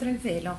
Oltre 0.00 0.16
il 0.16 0.18
velo. 0.18 0.58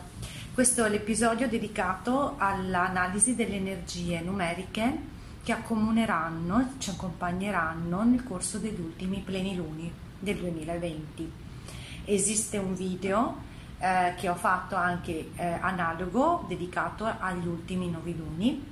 Questo 0.53 0.85
è 0.85 0.89
l'episodio 0.89 1.47
dedicato 1.47 2.35
all'analisi 2.37 3.33
delle 3.33 3.55
energie 3.55 4.21
numeriche 4.21 4.95
che 5.41 5.51
accomuneranno, 5.51 6.73
ci 6.77 6.91
accompagneranno 6.91 8.03
nel 8.03 8.23
corso 8.23 8.59
degli 8.59 8.79
ultimi 8.79 9.23
pleniluni 9.25 9.91
del 10.19 10.37
2020. 10.37 11.31
Esiste 12.05 12.59
un 12.59 12.75
video 12.75 13.37
eh, 13.79 14.13
che 14.15 14.29
ho 14.29 14.35
fatto 14.35 14.75
anche 14.75 15.31
eh, 15.35 15.43
analogo 15.43 16.45
dedicato 16.47 17.11
agli 17.19 17.47
ultimi 17.47 17.89
noviluni 17.89 18.63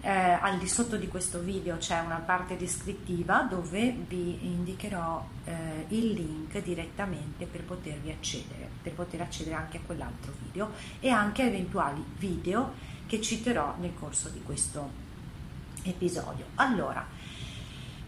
eh, 0.00 0.10
al 0.10 0.58
di 0.58 0.68
sotto 0.68 0.96
di 0.96 1.08
questo 1.08 1.40
video 1.40 1.76
c'è 1.76 1.98
una 1.98 2.22
parte 2.24 2.56
descrittiva 2.56 3.42
dove 3.42 3.96
vi 4.06 4.38
indicherò 4.42 5.26
eh, 5.44 5.86
il 5.88 6.12
link 6.12 6.62
direttamente 6.62 7.46
per 7.46 7.64
potervi 7.64 8.10
accedere, 8.10 8.67
per 8.82 8.92
poter 8.92 9.20
accedere 9.20 9.56
anche 9.56 9.78
a 9.78 9.80
quell'altro 9.84 10.32
video 10.44 10.72
e 11.00 11.10
anche 11.10 11.42
a 11.42 11.46
eventuali 11.46 12.04
video 12.16 12.72
che 13.06 13.20
citerò 13.20 13.74
nel 13.78 13.92
corso 13.98 14.28
di 14.28 14.42
questo 14.42 15.06
episodio. 15.82 16.46
Allora, 16.56 17.06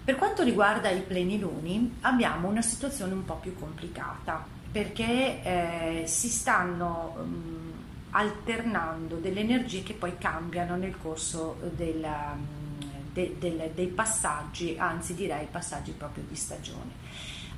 per 0.02 0.16
quanto 0.16 0.42
riguarda 0.42 0.90
i 0.90 1.02
pleniluni 1.02 1.96
abbiamo 2.00 2.48
una 2.48 2.62
situazione 2.62 3.12
un 3.12 3.24
po' 3.24 3.36
più 3.36 3.54
complicata 3.54 4.44
perché 4.70 5.42
eh, 5.42 6.04
si 6.06 6.28
stanno 6.28 7.14
mh, 7.16 7.22
mm, 7.22 7.70
alternando 8.10 9.16
delle 9.16 9.40
energie 9.40 9.82
che 9.82 9.94
poi 9.94 10.16
cambiano 10.18 10.76
nel 10.76 10.96
corso 11.00 11.56
del, 11.74 12.06
de, 13.12 13.36
del, 13.38 13.70
dei 13.74 13.88
passaggi, 13.88 14.76
anzi 14.78 15.14
direi 15.14 15.46
passaggi 15.50 15.92
proprio 15.92 16.24
di 16.28 16.34
stagione. 16.34 16.98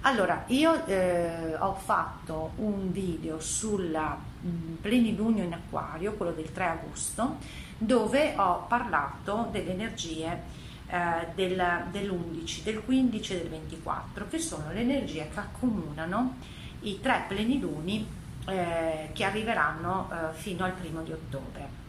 Allora, 0.04 0.42
io 0.48 0.84
eh, 0.86 1.54
ho 1.56 1.74
fatto 1.74 2.50
un 2.56 2.90
video 2.90 3.38
sul 3.38 3.96
mm, 4.44 4.74
plenilunio 4.80 5.44
in 5.44 5.52
acquario, 5.52 6.14
quello 6.14 6.32
del 6.32 6.50
3 6.50 6.64
agosto, 6.64 7.36
dove 7.78 8.34
ho 8.36 8.64
parlato 8.66 9.48
delle 9.52 9.70
energie 9.70 10.42
eh, 10.88 11.28
del, 11.36 11.86
dell'11, 11.92 12.62
del 12.64 12.82
15 12.82 13.32
e 13.32 13.36
del 13.38 13.48
24, 13.48 14.26
che 14.26 14.40
sono 14.40 14.72
le 14.72 14.80
energie 14.80 15.28
che 15.32 15.38
accomunano 15.38 16.34
i 16.80 16.98
tre 17.00 17.22
pleniluni 17.28 18.04
eh, 18.48 19.10
che 19.12 19.22
arriveranno 19.22 20.10
eh, 20.10 20.34
fino 20.34 20.64
al 20.64 20.72
primo 20.72 21.02
di 21.02 21.12
ottobre 21.12 21.81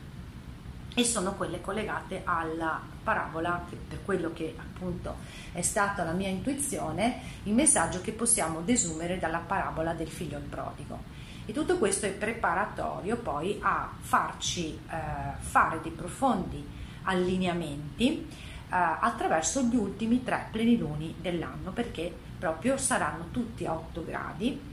e 0.94 1.04
sono 1.04 1.34
quelle 1.34 1.62
collegate 1.62 2.22
alla 2.24 2.80
parabola 3.04 3.66
che 3.70 3.76
per 3.76 4.04
quello 4.06 4.32
che 4.34 4.56
appunto 4.58 5.16
è 5.52 5.62
stata 5.62 6.04
la 6.04 6.12
mia 6.12 6.30
intuizione 6.30 7.22
il 7.44 7.54
messaggio 7.54 8.02
che 8.02 8.12
possiamo 8.12 8.62
desumere 8.62 9.20
dalla 9.20 9.40
parabola 9.40 9.94
del 9.94 10.10
figlio 10.10 10.40
prodigo. 10.50 11.22
E 11.46 11.52
tutto 11.52 11.78
questo 11.78 12.06
è 12.06 12.12
preparatorio 12.12 13.18
poi 13.18 13.58
a 13.62 13.90
farci 14.00 14.80
eh, 14.90 14.98
fare 15.40 15.82
dei 15.82 15.92
profondi 15.92 16.66
allineamenti 17.04 18.08
eh, 18.10 18.26
attraverso 18.70 19.62
gli 19.64 19.76
ultimi 19.76 20.24
tre 20.24 20.48
pleniluni 20.52 21.16
dell'anno 21.20 21.72
perché 21.72 22.14
proprio 22.40 22.78
saranno 22.78 23.28
tutti 23.32 23.66
a 23.66 23.74
8 23.74 24.06
gradi 24.06 24.72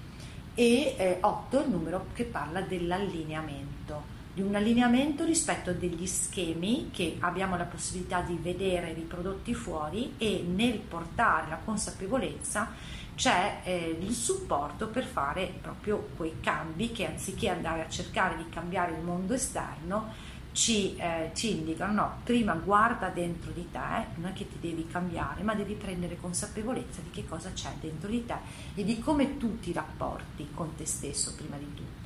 e 0.54 0.94
eh, 0.96 1.18
8 1.20 1.60
è 1.60 1.64
il 1.64 1.70
numero 1.70 2.06
che 2.12 2.24
parla 2.24 2.60
dell'allineamento, 2.60 4.18
di 4.32 4.42
un 4.42 4.54
allineamento 4.54 5.24
rispetto 5.24 5.72
degli 5.72 6.06
schemi 6.06 6.90
che 6.92 7.16
abbiamo 7.20 7.56
la 7.56 7.64
possibilità 7.64 8.20
di 8.20 8.38
vedere 8.40 8.92
riprodotti 8.92 9.54
fuori 9.54 10.14
e 10.18 10.44
nel 10.46 10.78
portare 10.78 11.48
la 11.48 11.58
consapevolezza 11.64 12.72
c'è 13.16 13.60
eh, 13.64 13.98
il 14.00 14.12
supporto 14.12 14.88
per 14.88 15.04
fare 15.04 15.52
proprio 15.60 16.08
quei 16.16 16.36
cambi 16.40 16.92
che 16.92 17.06
anziché 17.06 17.48
andare 17.48 17.82
a 17.82 17.88
cercare 17.88 18.36
di 18.36 18.48
cambiare 18.48 18.92
il 18.92 19.02
mondo 19.02 19.34
esterno 19.34 20.28
ci, 20.52 20.96
eh, 20.96 21.30
ci, 21.34 21.58
indicano, 21.58 21.92
no, 21.92 22.16
prima 22.24 22.54
guarda 22.54 23.08
dentro 23.08 23.52
di 23.52 23.68
te, 23.70 24.06
non 24.16 24.30
è 24.30 24.32
che 24.32 24.48
ti 24.48 24.56
devi 24.60 24.86
cambiare, 24.86 25.42
ma 25.42 25.54
devi 25.54 25.74
prendere 25.74 26.16
consapevolezza 26.16 27.00
di 27.02 27.10
che 27.10 27.26
cosa 27.26 27.52
c'è 27.52 27.70
dentro 27.80 28.08
di 28.08 28.24
te 28.26 28.36
e 28.74 28.84
di 28.84 28.98
come 28.98 29.36
tu 29.36 29.60
ti 29.60 29.72
rapporti 29.72 30.48
con 30.54 30.74
te 30.74 30.86
stesso 30.86 31.34
prima 31.34 31.56
di 31.56 31.72
tutto. 31.74 31.99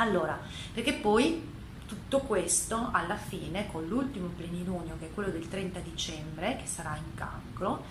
Allora, 0.00 0.38
perché 0.72 0.94
poi 0.94 1.56
tutto 1.86 2.18
questo 2.20 2.90
alla 2.92 3.16
fine 3.16 3.68
con 3.70 3.86
l'ultimo 3.86 4.28
plenilunio 4.28 4.96
che 4.98 5.06
è 5.06 5.14
quello 5.14 5.30
del 5.30 5.48
30 5.48 5.80
dicembre 5.80 6.56
che 6.60 6.66
sarà 6.66 6.96
in 6.96 7.14
cancro 7.14 7.84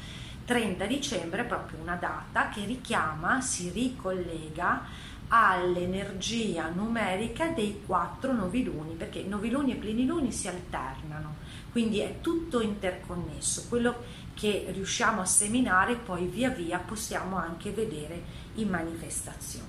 30 0.47 0.85
dicembre 0.85 1.41
è 1.41 1.45
proprio 1.45 1.79
una 1.81 1.95
data 1.95 2.47
che 2.47 2.63
richiama, 2.63 3.41
si 3.41 3.69
ricollega 3.69 4.81
all'energia 5.28 6.69
numerica 6.69 7.50
dei 7.50 7.81
quattro 7.85 8.31
noviluni, 8.31 8.94
perché 8.94 9.24
noviluni 9.24 9.74
e 9.74 9.75
pleniluni 9.75 10.31
si 10.31 10.47
alternano, 10.47 11.35
quindi 11.74 12.00
è 12.00 12.22
tutto 12.22 12.62
interconnesso. 12.62 13.66
Quello 13.68 14.03
che 14.35 14.68
riusciamo 14.72 15.19
a 15.19 15.25
seminare 15.25 15.95
poi 15.95 16.28
via 16.28 16.50
via 16.50 16.78
possiamo 16.78 17.35
anche 17.35 17.72
vedere 17.72 18.24
in 18.56 18.69
manifestazione. 18.69 19.66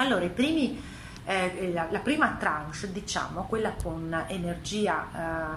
Allora, 0.00 0.28
primi, 0.28 0.80
eh, 1.24 1.72
la, 1.72 1.88
la, 1.90 1.98
prima 1.98 2.36
tranche, 2.38 2.92
diciamo, 2.92 3.46
quella 3.46 3.72
con 3.72 4.24
energia 4.28 5.56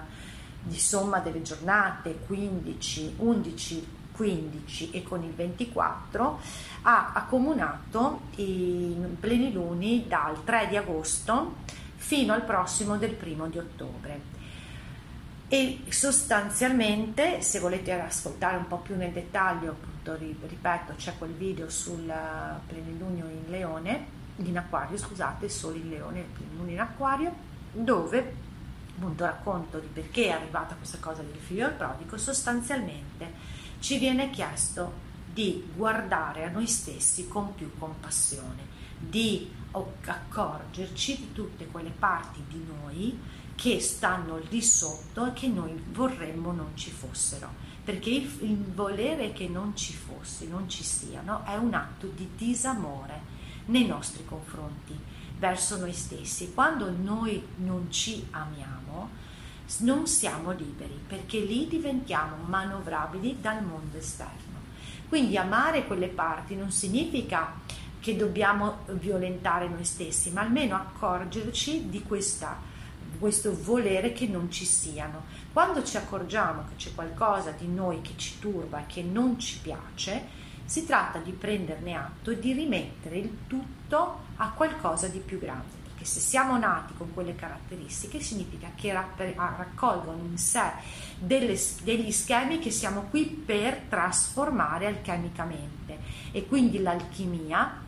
di 0.62 0.78
somma 0.78 1.20
delle 1.20 1.42
giornate 1.42 2.18
15, 2.26 3.14
11, 3.18 3.86
15 4.10 4.90
e 4.90 5.02
con 5.04 5.22
il 5.22 5.32
24 5.32 6.40
ha 6.82 7.12
accomunato 7.14 8.22
i 8.36 8.96
pleniluni 9.20 10.06
dal 10.08 10.42
3 10.42 10.66
di 10.68 10.76
agosto 10.76 11.58
fino 11.94 12.32
al 12.32 12.42
prossimo 12.42 12.96
del 12.96 13.14
primo 13.14 13.46
di 13.46 13.58
ottobre. 13.58 14.40
E 15.46 15.82
sostanzialmente 15.88 17.42
se 17.42 17.60
volete 17.60 17.92
ascoltare 17.92 18.56
un 18.56 18.66
po' 18.66 18.78
più 18.78 18.96
nel 18.96 19.12
dettaglio 19.12 19.70
appunto 19.70 20.16
ripeto 20.16 20.94
c'è 20.96 21.12
quel 21.16 21.32
video 21.32 21.68
sul 21.68 22.12
plenilunio 22.66 23.26
in 23.26 23.44
leone 23.46 24.20
in 24.36 24.56
acquario 24.56 24.96
scusate 24.96 25.48
solo 25.48 25.76
in 25.76 25.88
leone 25.88 26.20
il 26.20 26.26
plenilunio 26.26 26.72
in 26.72 26.80
acquario 26.80 27.34
dove 27.72 28.50
appunto 28.94 29.24
racconto 29.24 29.78
di 29.78 29.88
perché 29.92 30.26
è 30.26 30.30
arrivata 30.30 30.74
questa 30.74 30.98
cosa 30.98 31.22
del 31.22 31.36
figlio 31.36 31.66
al 31.66 31.72
prodigo 31.72 32.16
sostanzialmente 32.16 33.32
ci 33.80 33.98
viene 33.98 34.30
chiesto 34.30 35.10
di 35.32 35.64
guardare 35.74 36.44
a 36.44 36.50
noi 36.50 36.66
stessi 36.66 37.26
con 37.26 37.54
più 37.54 37.70
compassione, 37.78 38.80
di 38.98 39.50
accorgerci 39.70 41.16
di 41.16 41.32
tutte 41.32 41.66
quelle 41.66 41.90
parti 41.90 42.42
di 42.46 42.64
noi 42.64 43.18
che 43.54 43.80
stanno 43.80 44.40
lì 44.50 44.62
sotto 44.62 45.26
e 45.26 45.32
che 45.32 45.48
noi 45.48 45.82
vorremmo 45.90 46.52
non 46.52 46.76
ci 46.76 46.90
fossero, 46.90 47.48
perché 47.82 48.10
il, 48.10 48.30
il 48.42 48.56
volere 48.56 49.32
che 49.32 49.48
non 49.48 49.74
ci 49.74 49.94
fosse, 49.94 50.46
non 50.46 50.68
ci 50.68 50.84
siano, 50.84 51.44
è 51.44 51.56
un 51.56 51.72
atto 51.72 52.06
di 52.06 52.28
disamore 52.36 53.40
nei 53.66 53.86
nostri 53.86 54.24
confronti, 54.24 54.98
verso 55.38 55.76
noi 55.78 55.92
stessi. 55.92 56.52
Quando 56.54 56.90
noi 56.90 57.42
non 57.56 57.90
ci 57.90 58.26
amiamo, 58.30 59.10
non 59.78 60.06
siamo 60.06 60.50
liberi 60.52 61.00
perché 61.06 61.40
lì 61.40 61.66
diventiamo 61.66 62.36
manovrabili 62.46 63.38
dal 63.40 63.64
mondo 63.64 63.96
esterno. 63.96 64.60
Quindi 65.08 65.36
amare 65.36 65.86
quelle 65.86 66.08
parti 66.08 66.56
non 66.56 66.70
significa 66.70 67.60
che 68.00 68.16
dobbiamo 68.16 68.78
violentare 68.92 69.68
noi 69.68 69.84
stessi, 69.84 70.30
ma 70.30 70.40
almeno 70.40 70.74
accorgerci 70.74 71.88
di 71.88 72.02
questa, 72.02 72.58
questo 73.18 73.56
volere 73.62 74.12
che 74.12 74.26
non 74.26 74.50
ci 74.50 74.64
siano. 74.64 75.22
Quando 75.52 75.84
ci 75.84 75.96
accorgiamo 75.96 76.64
che 76.68 76.76
c'è 76.76 76.94
qualcosa 76.94 77.52
di 77.52 77.68
noi 77.68 78.00
che 78.00 78.14
ci 78.16 78.38
turba 78.38 78.84
che 78.86 79.02
non 79.02 79.38
ci 79.38 79.58
piace, 79.58 80.41
si 80.72 80.86
tratta 80.86 81.18
di 81.18 81.32
prenderne 81.32 81.94
atto 81.94 82.30
e 82.30 82.38
di 82.38 82.54
rimettere 82.54 83.18
il 83.18 83.40
tutto 83.46 84.20
a 84.36 84.52
qualcosa 84.52 85.06
di 85.06 85.18
più 85.18 85.38
grande 85.38 85.80
che 85.98 86.06
se 86.06 86.18
siamo 86.18 86.56
nati 86.56 86.94
con 86.96 87.12
quelle 87.12 87.34
caratteristiche 87.34 88.20
significa 88.20 88.70
che 88.74 88.90
ah, 88.90 89.06
raccolgono 89.58 90.22
in 90.24 90.38
sé 90.38 90.62
delle, 91.18 91.60
degli 91.82 92.10
schemi 92.10 92.58
che 92.58 92.70
siamo 92.70 93.02
qui 93.10 93.26
per 93.26 93.82
trasformare 93.90 94.86
alchemicamente 94.86 95.98
e 96.32 96.46
quindi 96.46 96.80
l'alchimia 96.80 97.78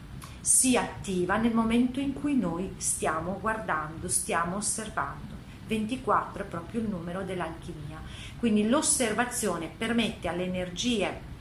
si 0.43 0.77
attiva 0.77 1.39
nel 1.39 1.55
momento 1.55 2.01
in 2.01 2.13
cui 2.13 2.37
noi 2.37 2.75
stiamo 2.77 3.39
guardando, 3.41 4.11
stiamo 4.11 4.57
osservando. 4.57 5.33
24 5.67 6.43
è 6.43 6.47
proprio 6.47 6.83
il 6.83 6.89
numero 6.89 7.23
dell'alchimia. 7.23 7.99
Quindi 8.39 8.69
l'osservazione 8.69 9.71
permette 9.75 10.29
alle 10.29 10.45
energie 10.45 11.33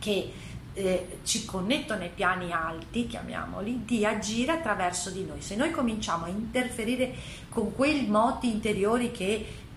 che 0.00 0.32
eh, 0.76 1.20
ci 1.22 1.46
connettono 1.46 2.02
ai 2.02 2.10
piani 2.14 2.52
alti, 2.52 3.06
chiamiamoli, 3.06 3.84
di 3.86 4.04
agire 4.04 4.52
attraverso 4.52 5.10
di 5.10 5.24
noi. 5.24 5.40
Se 5.40 5.56
noi 5.56 5.70
cominciamo 5.70 6.26
a 6.26 6.28
interferire 6.28 7.14
con 7.48 7.74
quei 7.74 8.06
moti 8.06 8.50
interiori 8.50 9.10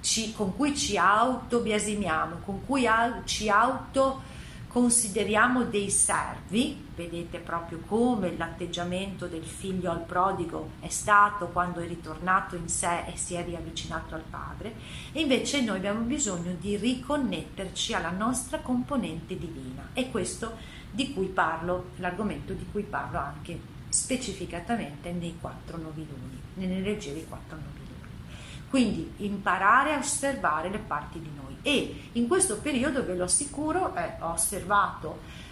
ci, 0.02 0.34
con 0.34 0.56
cui 0.56 0.76
ci 0.76 0.98
autobiasimiamo, 0.98 2.40
con 2.44 2.66
cui 2.66 2.86
au, 2.86 3.24
ci 3.24 3.50
auto 3.50 4.22
consideriamo 4.70 5.64
dei 5.64 5.90
servi, 5.90 6.86
vedete 6.96 7.40
proprio 7.40 7.80
come 7.88 8.38
l'atteggiamento 8.38 9.26
del 9.26 9.44
figlio 9.44 9.90
al 9.90 10.04
prodigo 10.04 10.74
è 10.80 10.90
stato 10.90 11.48
quando 11.48 11.80
è 11.80 11.88
ritornato 11.88 12.56
in 12.56 12.70
sé 12.70 13.06
e 13.08 13.18
si 13.18 13.34
è 13.34 13.44
riavvicinato 13.44 14.14
al 14.14 14.24
padre, 14.30 14.76
e 15.12 15.22
invece 15.22 15.62
noi 15.62 15.78
abbiamo 15.78 16.02
bisogno 16.02 16.54
di 16.60 16.78
riconnetterci 16.78 17.96
alla 17.96 18.12
nostra 18.12 18.60
componente 18.60 19.36
divina. 19.38 19.90
E 19.94 20.12
questo 20.12 20.56
di 20.92 21.14
cui 21.14 21.28
parlo, 21.28 21.90
l'argomento 21.96 22.54
di 22.54 22.66
cui 22.72 22.84
parlo 22.84 23.18
anche 23.18 23.60
specificatamente 23.90 25.12
nei 25.12 25.36
quattro 25.42 25.78
noviluni, 25.78 26.40
nelle 26.56 26.78
energie 26.78 27.14
dei 27.14 27.26
quattro 27.28 27.58
noviluni. 27.58 27.79
Quindi 28.70 29.14
imparare 29.18 29.94
a 29.94 30.00
osservare 30.00 30.70
le 30.70 30.78
parti 30.78 31.20
di 31.20 31.32
noi 31.36 31.58
e 31.62 32.10
in 32.14 32.28
questo 32.28 32.58
periodo 32.58 33.04
ve 33.04 33.16
lo 33.16 33.26
assicuro 33.26 33.96
eh, 33.96 34.14
ho 34.20 34.32
osservato 34.32 35.48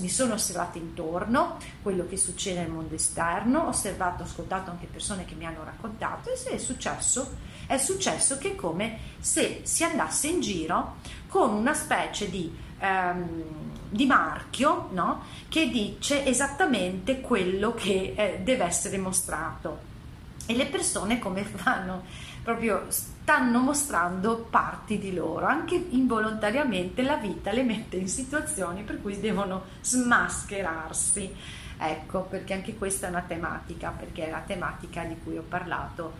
mi 0.00 0.08
sono 0.08 0.34
osservata 0.34 0.78
intorno 0.78 1.56
quello 1.82 2.06
che 2.06 2.16
succede 2.16 2.60
nel 2.60 2.70
mondo 2.70 2.94
esterno 2.94 3.60
ho 3.60 3.68
osservato, 3.68 4.22
ho 4.22 4.26
ascoltato 4.26 4.70
anche 4.70 4.86
persone 4.86 5.24
che 5.24 5.34
mi 5.34 5.44
hanno 5.44 5.64
raccontato 5.64 6.30
e 6.30 6.36
se 6.36 6.50
è 6.50 6.58
successo 6.58 7.34
è 7.66 7.78
successo 7.78 8.38
che 8.38 8.52
è 8.52 8.54
come 8.54 8.98
se 9.18 9.62
si 9.64 9.82
andasse 9.82 10.28
in 10.28 10.40
giro 10.40 10.96
con 11.26 11.52
una 11.52 11.74
specie 11.74 12.30
di, 12.30 12.54
ehm, 12.78 13.42
di 13.88 14.06
marchio 14.06 14.88
no? 14.92 15.22
che 15.48 15.68
dice 15.68 16.24
esattamente 16.24 17.20
quello 17.20 17.74
che 17.74 18.12
eh, 18.14 18.40
deve 18.44 18.64
essere 18.64 18.98
mostrato 18.98 19.94
e 20.46 20.54
le 20.54 20.66
persone 20.66 21.18
come 21.18 21.42
fanno 21.44 22.04
proprio 22.42 22.86
stanno 22.88 23.58
mostrando 23.58 24.46
parti 24.48 24.98
di 24.98 25.12
loro, 25.12 25.46
anche 25.46 25.74
involontariamente 25.74 27.02
la 27.02 27.16
vita 27.16 27.50
le 27.50 27.64
mette 27.64 27.96
in 27.96 28.08
situazioni 28.08 28.82
per 28.82 29.02
cui 29.02 29.18
devono 29.18 29.64
smascherarsi. 29.80 31.34
Ecco, 31.78 32.20
perché 32.22 32.54
anche 32.54 32.76
questa 32.76 33.08
è 33.08 33.10
una 33.10 33.24
tematica, 33.26 33.90
perché 33.90 34.28
è 34.28 34.30
la 34.30 34.42
tematica 34.46 35.02
di 35.02 35.16
cui 35.22 35.36
ho 35.36 35.42
parlato 35.42 36.14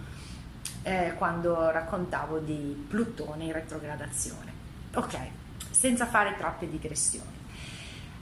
eh, 0.82 1.14
quando 1.16 1.70
raccontavo 1.70 2.38
di 2.38 2.86
Plutone 2.88 3.44
in 3.44 3.52
retrogradazione. 3.52 4.52
Ok, 4.94 5.16
senza 5.70 6.06
fare 6.06 6.34
troppe 6.36 6.68
digressioni. 6.68 7.34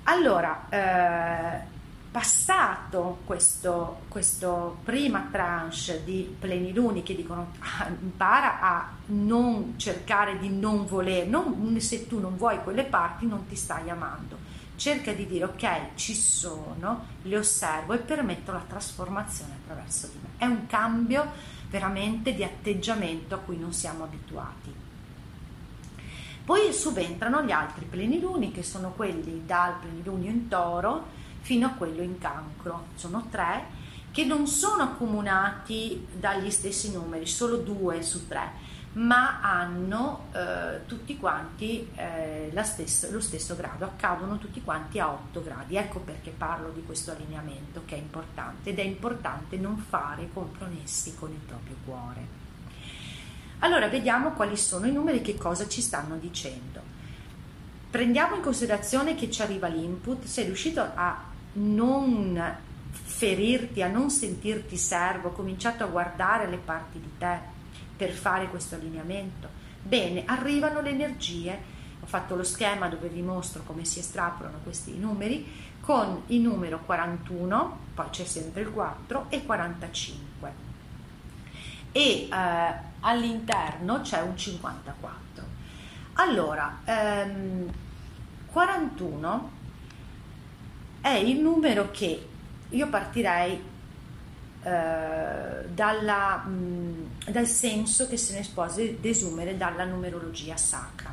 Allora, 0.04 0.66
eh, 0.68 1.73
passato 2.14 3.18
questo, 3.24 4.02
questo 4.06 4.76
prima 4.84 5.26
tranche 5.32 6.04
di 6.04 6.32
pleniluni 6.38 7.02
che 7.02 7.16
dicono 7.16 7.50
ah, 7.58 7.88
impara 7.88 8.60
a 8.60 8.88
non 9.06 9.74
cercare 9.78 10.38
di 10.38 10.48
non 10.48 10.86
volere, 10.86 11.26
non, 11.26 11.76
se 11.80 12.06
tu 12.06 12.20
non 12.20 12.36
vuoi 12.36 12.62
quelle 12.62 12.84
parti 12.84 13.26
non 13.26 13.48
ti 13.48 13.56
stai 13.56 13.90
amando, 13.90 14.38
cerca 14.76 15.12
di 15.12 15.26
dire 15.26 15.46
ok 15.46 15.96
ci 15.96 16.14
sono, 16.14 17.04
le 17.22 17.36
osservo 17.36 17.94
e 17.94 17.98
permetto 17.98 18.52
la 18.52 18.62
trasformazione 18.64 19.54
attraverso 19.60 20.06
di 20.06 20.18
me. 20.22 20.28
È 20.36 20.46
un 20.46 20.66
cambio 20.66 21.32
veramente 21.68 22.32
di 22.32 22.44
atteggiamento 22.44 23.34
a 23.34 23.38
cui 23.38 23.58
non 23.58 23.72
siamo 23.72 24.04
abituati. 24.04 24.72
Poi 26.44 26.72
subentrano 26.72 27.42
gli 27.42 27.50
altri 27.50 27.86
pleniluni 27.86 28.52
che 28.52 28.62
sono 28.62 28.92
quelli 28.92 29.42
dal 29.44 29.74
plenilunio 29.80 30.30
in 30.30 30.46
toro 30.46 31.22
fino 31.44 31.66
a 31.66 31.70
quello 31.70 32.00
in 32.00 32.16
cancro. 32.16 32.86
Sono 32.94 33.26
tre 33.30 33.82
che 34.10 34.24
non 34.24 34.46
sono 34.46 34.82
accomunati 34.82 36.06
dagli 36.10 36.50
stessi 36.50 36.90
numeri, 36.90 37.26
solo 37.26 37.56
due 37.58 38.02
su 38.02 38.26
tre, 38.26 38.52
ma 38.92 39.40
hanno 39.42 40.28
eh, 40.32 40.86
tutti 40.86 41.18
quanti 41.18 41.90
eh, 41.96 42.50
stessa, 42.62 43.10
lo 43.10 43.20
stesso 43.20 43.56
grado, 43.56 43.84
accadono 43.84 44.38
tutti 44.38 44.62
quanti 44.62 45.00
a 45.00 45.10
8 45.10 45.42
gradi. 45.42 45.76
Ecco 45.76 45.98
perché 45.98 46.30
parlo 46.30 46.70
di 46.70 46.82
questo 46.84 47.10
allineamento 47.10 47.82
che 47.84 47.96
è 47.96 47.98
importante 47.98 48.70
ed 48.70 48.78
è 48.78 48.82
importante 48.82 49.58
non 49.58 49.76
fare 49.76 50.30
compromessi 50.32 51.14
con 51.14 51.30
il 51.30 51.40
proprio 51.44 51.76
cuore. 51.84 52.42
Allora 53.58 53.88
vediamo 53.88 54.30
quali 54.30 54.56
sono 54.56 54.86
i 54.86 54.92
numeri, 54.92 55.20
che 55.20 55.36
cosa 55.36 55.68
ci 55.68 55.82
stanno 55.82 56.16
dicendo. 56.16 56.80
Prendiamo 57.90 58.36
in 58.36 58.42
considerazione 58.42 59.14
che 59.14 59.30
ci 59.30 59.42
arriva 59.42 59.66
l'input, 59.66 60.24
sei 60.24 60.44
riuscito 60.44 60.80
a 60.80 61.32
non 61.54 62.56
ferirti, 62.90 63.82
a 63.82 63.88
non 63.88 64.10
sentirti 64.10 64.76
servo, 64.76 65.28
ho 65.28 65.32
cominciato 65.32 65.84
a 65.84 65.88
guardare 65.88 66.48
le 66.48 66.58
parti 66.58 67.00
di 67.00 67.10
te 67.18 67.38
per 67.96 68.10
fare 68.10 68.48
questo 68.48 68.74
allineamento. 68.74 69.48
Bene, 69.82 70.24
arrivano 70.26 70.80
le 70.80 70.90
energie, 70.90 71.58
ho 72.00 72.06
fatto 72.06 72.34
lo 72.34 72.42
schema 72.42 72.88
dove 72.88 73.08
vi 73.08 73.22
mostro 73.22 73.62
come 73.64 73.84
si 73.84 73.98
estrapolano 73.98 74.58
questi 74.62 74.96
numeri, 74.98 75.46
con 75.80 76.22
il 76.28 76.40
numero 76.40 76.80
41, 76.80 77.78
poi 77.94 78.10
c'è 78.10 78.24
sempre 78.24 78.62
il 78.62 78.70
4 78.70 79.26
e 79.28 79.44
45. 79.44 80.52
E 81.92 82.00
eh, 82.00 82.28
all'interno 83.00 84.00
c'è 84.00 84.20
un 84.22 84.36
54. 84.36 85.44
Allora, 86.14 86.80
ehm, 86.84 87.70
41 88.46 89.62
è 91.04 91.16
il 91.16 91.38
numero 91.38 91.90
che 91.90 92.26
io 92.70 92.88
partirei 92.88 93.62
eh, 94.62 95.68
dalla, 95.68 96.36
mh, 96.38 97.30
dal 97.30 97.46
senso 97.46 98.08
che 98.08 98.16
se 98.16 98.38
ne 98.38 98.48
può 98.54 98.66
desumere 99.00 99.54
dalla 99.58 99.84
numerologia 99.84 100.56
sacra. 100.56 101.12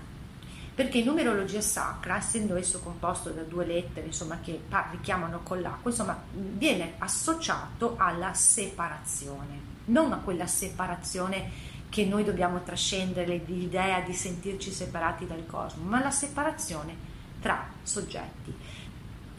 Perché 0.73 0.99
in 0.99 1.05
numerologia 1.07 1.59
sacra, 1.59 2.15
essendo 2.15 2.55
esso 2.55 2.79
composto 2.79 3.31
da 3.31 3.41
due 3.41 3.65
lettere, 3.65 4.05
insomma, 4.05 4.39
che 4.41 4.61
richiamano 4.91 5.41
con 5.43 5.59
l'acqua, 5.59 5.91
insomma, 5.91 6.17
viene 6.31 6.94
associato 6.99 7.95
alla 7.97 8.33
separazione, 8.33 9.59
non 9.85 10.13
a 10.13 10.19
quella 10.19 10.47
separazione 10.47 11.49
che 11.89 12.06
noi 12.06 12.23
dobbiamo 12.23 12.63
trascendere 12.63 13.42
l'idea 13.45 13.99
di 13.99 14.13
sentirci 14.13 14.71
separati 14.71 15.27
dal 15.27 15.45
cosmo, 15.45 15.83
ma 15.83 16.01
la 16.01 16.11
separazione 16.11 17.09
tra 17.42 17.68
soggetti 17.83 18.80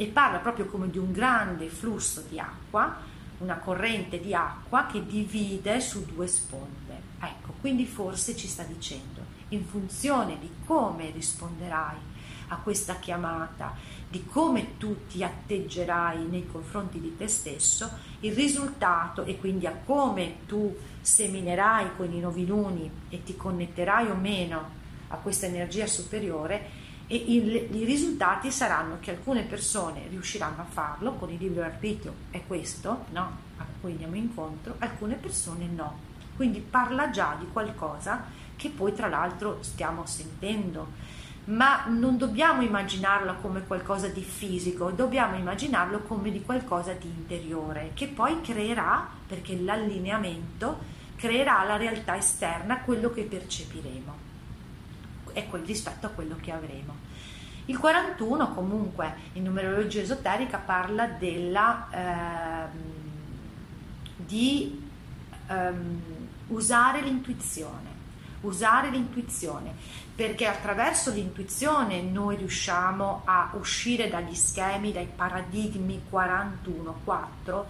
e 0.03 0.09
parla 0.09 0.39
proprio 0.39 0.67
come 0.67 0.91
di 0.91 0.99
un 0.99 1.13
grande 1.13 1.69
flusso 1.69 2.25
di 2.29 2.37
acqua, 2.41 2.97
una 3.39 3.59
corrente 3.59 4.21
di 4.21 4.35
acqua 4.35 4.87
che 4.87 5.07
divide 5.07 5.81
su 5.81 6.05
due 6.05 6.27
sponde. 6.27 7.11
Ecco, 7.21 7.55
quindi 7.61 7.87
forse 7.87 8.35
ci 8.35 8.49
sta 8.49 8.65
dicendo, 8.65 9.21
in 9.51 9.65
funzione 9.65 10.39
di 10.41 10.51
come 10.67 11.11
risponderai 11.11 11.97
a 12.49 12.57
questa 12.57 12.97
chiamata, 12.97 13.77
di 14.09 14.27
come 14.27 14.77
tu 14.77 15.07
ti 15.07 15.23
atteggerai 15.23 16.27
nei 16.27 16.49
confronti 16.51 17.01
di 17.01 17.17
te 17.17 17.29
stesso, 17.29 17.89
il 18.21 18.35
risultato 18.35 19.23
e 19.23 19.39
quindi 19.39 19.69
a 19.69 19.83
come 19.85 20.39
tu 20.47 20.77
seminerai 21.01 21.95
con 21.97 22.13
i 22.13 22.19
noviluni 22.19 22.91
e 23.09 23.23
ti 23.23 23.37
connetterai 23.37 24.11
o 24.11 24.17
meno 24.17 24.81
a 25.09 25.17
questa 25.19 25.47
energia 25.47 25.87
superiore 25.87 26.91
e 27.13 27.25
il, 27.27 27.77
i 27.77 27.85
risultati 27.85 28.51
saranno 28.51 28.97
che 28.99 29.11
alcune 29.11 29.43
persone 29.43 30.07
riusciranno 30.09 30.63
a 30.63 30.65
farlo 30.65 31.13
con 31.13 31.29
il 31.29 31.37
libero 31.39 31.67
arbitrio, 31.67 32.15
è 32.31 32.41
questo 32.47 33.05
no? 33.11 33.37
a 33.59 33.67
cui 33.83 33.91
andiamo 33.91 34.17
incontro, 34.17 34.77
alcune 34.79 35.17
persone 35.17 35.67
no. 35.67 36.11
Quindi 36.35 36.61
parla 36.61 37.11
già 37.11 37.37
di 37.39 37.47
qualcosa 37.53 38.25
che 38.57 38.71
poi 38.71 38.95
tra 38.95 39.09
l'altro 39.09 39.59
stiamo 39.61 40.07
sentendo, 40.07 40.93
ma 41.45 41.85
non 41.89 42.17
dobbiamo 42.17 42.63
immaginarlo 42.63 43.37
come 43.43 43.67
qualcosa 43.67 44.09
di 44.09 44.23
fisico, 44.23 44.91
dobbiamo 44.91 45.37
immaginarlo 45.37 45.99
come 46.05 46.31
di 46.31 46.41
qualcosa 46.41 46.95
di 46.95 47.09
interiore, 47.09 47.91
che 47.93 48.07
poi 48.07 48.41
creerà, 48.41 49.07
perché 49.27 49.61
l'allineamento 49.61 50.79
creerà 51.17 51.63
la 51.65 51.77
realtà 51.77 52.17
esterna, 52.17 52.81
quello 52.81 53.11
che 53.11 53.25
percepiremo 53.25 54.32
e 55.33 55.47
quel, 55.49 55.63
rispetto 55.65 56.07
a 56.07 56.11
quello 56.11 56.37
che 56.41 56.53
avremo. 56.53 57.11
Il 57.67 57.79
41 57.79 58.55
comunque 58.55 59.15
in 59.35 59.45
numerologia 59.45 60.01
esoterica 60.01 60.59
parla 60.59 61.07
della, 61.07 61.89
ehm, 61.91 62.71
di 64.17 64.83
ehm, 65.47 66.01
usare 66.49 67.01
l'intuizione, 67.03 67.91
usare 68.41 68.91
l'intuizione, 68.91 69.75
perché 70.15 70.47
attraverso 70.47 71.13
l'intuizione 71.13 72.03
noi 72.03 72.37
riusciamo 72.37 73.23
a 73.25 73.53
uscire 73.55 74.09
dagli 74.09 74.35
schemi, 74.35 74.93
dai 74.93 75.09
paradigmi 75.15 76.03
41-4 76.11 77.65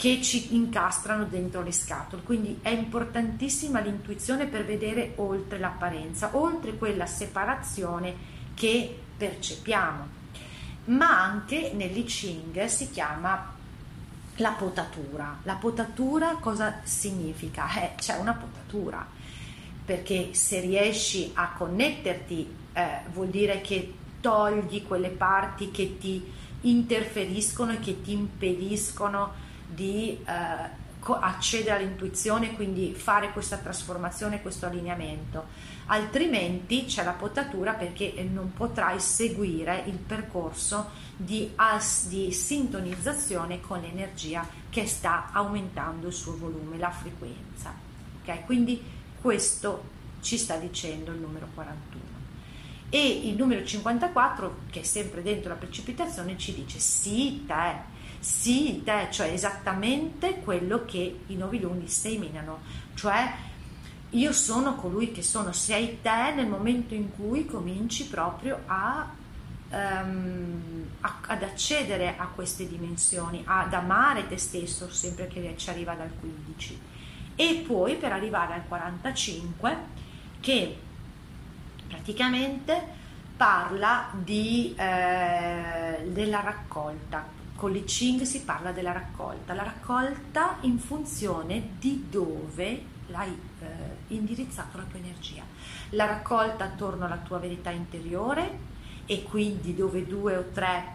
che 0.00 0.22
ci 0.22 0.54
incastrano 0.54 1.24
dentro 1.24 1.60
le 1.60 1.72
scatole. 1.72 2.22
Quindi 2.22 2.60
è 2.62 2.70
importantissima 2.70 3.80
l'intuizione 3.80 4.46
per 4.46 4.64
vedere 4.64 5.12
oltre 5.16 5.58
l'apparenza, 5.58 6.30
oltre 6.32 6.78
quella 6.78 7.04
separazione 7.04 8.14
che 8.54 8.98
percepiamo. 9.14 10.06
Ma 10.86 11.22
anche 11.22 11.72
nell'I 11.74 12.04
Ching 12.04 12.64
si 12.64 12.88
chiama 12.88 13.52
la 14.36 14.50
potatura. 14.52 15.36
La 15.42 15.56
potatura 15.56 16.38
cosa 16.40 16.80
significa? 16.82 17.70
Eh, 17.82 17.94
c'è 17.96 18.16
una 18.16 18.32
potatura, 18.32 19.06
perché 19.84 20.32
se 20.32 20.60
riesci 20.60 21.30
a 21.34 21.52
connetterti 21.54 22.54
eh, 22.72 23.00
vuol 23.12 23.28
dire 23.28 23.60
che 23.60 23.92
togli 24.22 24.82
quelle 24.82 25.10
parti 25.10 25.70
che 25.70 25.98
ti 25.98 26.24
interferiscono 26.62 27.72
e 27.72 27.80
che 27.80 28.00
ti 28.00 28.12
impediscono 28.12 29.48
di 29.72 30.18
eh, 30.26 30.78
accedere 31.20 31.76
all'intuizione, 31.76 32.54
quindi 32.54 32.92
fare 32.94 33.32
questa 33.32 33.56
trasformazione, 33.56 34.42
questo 34.42 34.66
allineamento. 34.66 35.46
Altrimenti 35.86 36.84
c'è 36.84 37.02
la 37.02 37.12
potatura 37.12 37.72
perché 37.72 38.14
non 38.30 38.52
potrai 38.52 39.00
seguire 39.00 39.82
il 39.86 39.96
percorso 39.96 40.90
di, 41.16 41.52
di 42.08 42.32
sintonizzazione 42.32 43.60
con 43.60 43.80
l'energia 43.80 44.46
che 44.68 44.86
sta 44.86 45.30
aumentando 45.32 46.06
il 46.06 46.12
suo 46.12 46.36
volume, 46.36 46.78
la 46.78 46.90
frequenza. 46.90 47.74
Okay? 48.22 48.44
Quindi 48.44 48.80
questo 49.20 49.98
ci 50.20 50.38
sta 50.38 50.56
dicendo 50.56 51.12
il 51.12 51.18
numero 51.18 51.48
41. 51.54 52.18
E 52.92 53.28
il 53.28 53.36
numero 53.36 53.64
54, 53.64 54.58
che 54.70 54.80
è 54.80 54.82
sempre 54.82 55.22
dentro 55.22 55.50
la 55.50 55.56
precipitazione, 55.56 56.36
ci 56.36 56.54
dice 56.54 56.78
sì, 56.78 57.44
te 57.46 57.89
sì, 58.20 58.82
te, 58.84 59.08
cioè 59.10 59.28
esattamente 59.28 60.40
quello 60.44 60.84
che 60.84 61.20
i 61.26 61.36
noviluni 61.36 61.88
seminano, 61.88 62.60
cioè 62.94 63.32
io 64.10 64.32
sono 64.32 64.74
colui 64.74 65.10
che 65.10 65.22
sono, 65.22 65.52
sei 65.52 66.00
te 66.02 66.34
nel 66.34 66.46
momento 66.46 66.92
in 66.92 67.10
cui 67.10 67.46
cominci 67.46 68.08
proprio 68.08 68.60
a, 68.66 69.10
um, 69.70 70.86
a, 71.00 71.18
ad 71.28 71.42
accedere 71.42 72.16
a 72.18 72.26
queste 72.26 72.68
dimensioni, 72.68 73.42
ad 73.46 73.72
amare 73.72 74.28
te 74.28 74.36
stesso 74.36 74.90
sempre 74.90 75.26
che 75.26 75.54
ci 75.56 75.70
arriva 75.70 75.94
dal 75.94 76.10
15 76.20 76.80
e 77.36 77.64
poi 77.66 77.96
per 77.96 78.12
arrivare 78.12 78.52
al 78.52 78.66
45 78.68 79.76
che 80.40 80.76
praticamente 81.88 82.98
parla 83.34 84.10
di, 84.12 84.74
eh, 84.76 86.06
della 86.08 86.40
raccolta 86.40 87.39
con 87.60 87.72
l'I 87.72 87.84
Ching 87.84 88.22
si 88.22 88.40
parla 88.40 88.72
della 88.72 88.92
raccolta, 88.92 89.52
la 89.52 89.64
raccolta 89.64 90.56
in 90.62 90.78
funzione 90.78 91.72
di 91.78 92.06
dove 92.08 92.82
l'hai 93.08 93.38
eh, 93.60 93.66
indirizzato 94.14 94.78
la 94.78 94.84
tua 94.84 94.98
energia, 94.98 95.42
la 95.90 96.06
raccolta 96.06 96.64
attorno 96.64 97.04
alla 97.04 97.18
tua 97.18 97.36
verità 97.36 97.68
interiore 97.68 98.60
e 99.04 99.24
quindi 99.24 99.74
dove 99.74 100.06
due 100.06 100.38
o 100.38 100.44
tre 100.54 100.86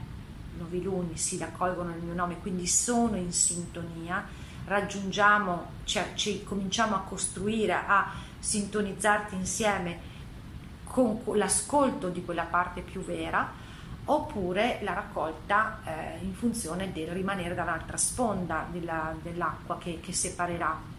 noviluni 0.58 1.18
si 1.18 1.38
raccolgono 1.38 1.92
nel 1.92 2.02
mio 2.02 2.16
nome, 2.16 2.40
quindi 2.40 2.66
sono 2.66 3.16
in 3.16 3.32
sintonia, 3.32 4.26
raggiungiamo, 4.66 5.68
cioè, 5.84 6.14
ci 6.16 6.44
cominciamo 6.44 6.96
a 6.96 7.02
costruire, 7.02 7.74
a 7.74 8.12
sintonizzarti 8.40 9.36
insieme 9.36 10.00
con 10.84 11.22
l'ascolto 11.36 12.10
di 12.10 12.26
quella 12.26 12.46
parte 12.46 12.82
più 12.82 13.02
vera 13.02 13.65
oppure 14.06 14.80
la 14.82 14.94
raccolta 14.94 15.80
eh, 15.84 16.24
in 16.24 16.34
funzione 16.34 16.92
del 16.92 17.08
rimanere 17.08 17.56
dall'altra 17.56 17.98
sponda 17.98 18.68
della, 18.72 19.16
dell'acqua 19.22 19.78
che, 19.78 20.00
che, 20.02 20.14
separerà. 20.14 20.94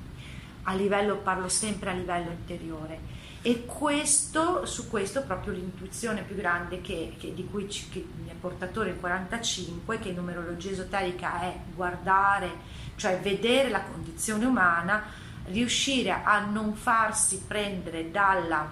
A 0.64 0.74
livello, 0.74 1.16
parlo 1.16 1.48
sempre 1.48 1.90
a 1.90 1.92
livello 1.92 2.30
interiore. 2.30 3.14
E 3.42 3.64
questo, 3.64 4.66
su 4.66 4.90
questo 4.90 5.22
proprio 5.22 5.52
l'intuizione 5.52 6.22
più 6.22 6.34
grande 6.34 6.80
che, 6.80 7.14
che 7.16 7.32
di 7.32 7.46
cui 7.46 7.70
ci, 7.70 7.88
che 7.88 8.04
mi 8.22 8.28
è 8.28 8.34
portatore 8.34 8.90
il 8.90 8.98
45 8.98 10.00
che 10.00 10.08
in 10.08 10.16
numerologia 10.16 10.70
esoterica 10.70 11.40
è 11.42 11.56
guardare 11.72 12.84
cioè 12.96 13.20
vedere 13.20 13.68
la 13.68 13.82
condizione 13.82 14.44
umana 14.44 15.04
riuscire 15.46 16.10
a 16.10 16.40
non 16.40 16.74
farsi 16.74 17.42
prendere 17.46 18.10
dalla 18.10 18.68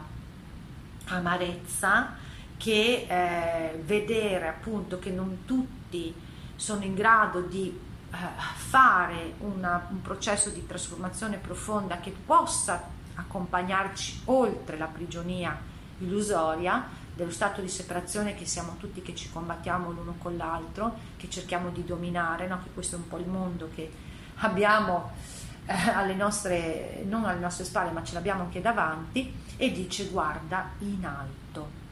amarezza 1.06 2.16
che 2.64 3.06
eh, 3.06 3.82
vedere 3.84 4.48
appunto 4.48 4.98
che 4.98 5.10
non 5.10 5.44
tutti 5.44 6.14
sono 6.56 6.82
in 6.82 6.94
grado 6.94 7.42
di 7.42 7.78
eh, 8.10 8.16
fare 8.56 9.34
una, 9.40 9.86
un 9.90 10.00
processo 10.00 10.48
di 10.48 10.66
trasformazione 10.66 11.36
profonda 11.36 12.00
che 12.00 12.10
possa 12.24 12.88
accompagnarci 13.16 14.22
oltre 14.24 14.78
la 14.78 14.86
prigionia 14.86 15.60
illusoria 15.98 16.88
dello 17.14 17.30
stato 17.30 17.60
di 17.60 17.68
separazione 17.68 18.34
che 18.34 18.46
siamo 18.46 18.76
tutti 18.78 19.02
che 19.02 19.14
ci 19.14 19.30
combattiamo 19.30 19.90
l'uno 19.90 20.14
con 20.16 20.38
l'altro, 20.38 20.96
che 21.18 21.28
cerchiamo 21.28 21.68
di 21.68 21.84
dominare, 21.84 22.46
no? 22.46 22.62
che 22.62 22.70
questo 22.72 22.96
è 22.96 22.98
un 22.98 23.08
po' 23.08 23.18
il 23.18 23.28
mondo 23.28 23.68
che 23.74 23.92
abbiamo 24.36 25.10
eh, 25.66 25.90
alle 25.90 26.14
nostre, 26.14 27.04
non 27.06 27.26
alle 27.26 27.40
nostre 27.40 27.66
spalle, 27.66 27.90
ma 27.90 28.02
ce 28.02 28.14
l'abbiamo 28.14 28.44
anche 28.44 28.62
davanti, 28.62 29.34
e 29.58 29.70
dice 29.70 30.06
guarda 30.06 30.70
in 30.78 31.04
alto 31.04 31.82